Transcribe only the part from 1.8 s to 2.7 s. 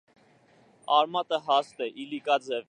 է, իլիկաձև։